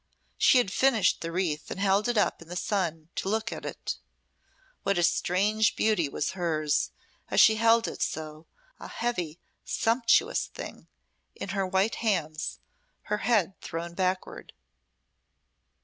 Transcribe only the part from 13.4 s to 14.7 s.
thrown backward.